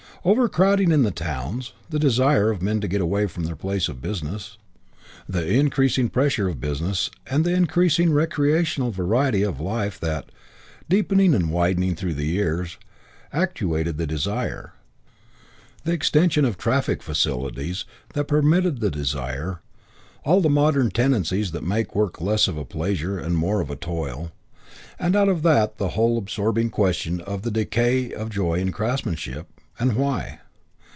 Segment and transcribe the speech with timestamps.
[0.23, 4.03] Overcrowding in the towns; the desire of men to get away from their place of
[4.03, 4.59] business;
[5.27, 10.29] the increasing pressure of business and the increasing recreational variety of life that,
[10.87, 12.77] deepening and widening through the years,
[13.33, 14.73] actuated the desire;
[15.85, 19.61] the extension of traffic facilities that permitted the desire;
[20.23, 23.75] all the modern tendencies that made work less of a pleasure and more of a
[23.75, 24.31] toil,
[24.99, 29.47] and out of that the whole absorbing question of the decay of joy in craftsmanship,
[29.79, 30.39] and why.